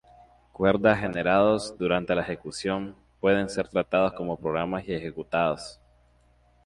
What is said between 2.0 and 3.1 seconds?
la ejecución